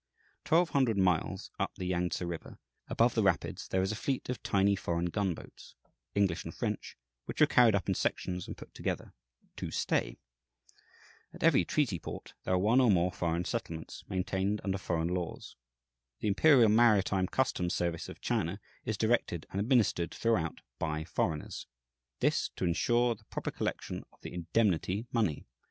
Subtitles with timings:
[0.45, 2.57] Twelve hundred miles up the Yangtse River,
[2.87, 5.75] above the rapids, there is a fleet of tiny foreign gunboats,
[6.15, 9.13] English and French, which were carried up in sections and put together
[9.57, 10.17] "to stay."
[11.35, 15.55] At every treaty port there are one or more foreign settlements, maintained under foreign laws.
[16.19, 21.67] The Imperial Maritime Customs Service of China is directed and administered throughout by foreigners;
[22.21, 25.45] this, to insure the proper collection of the "indemnity" money.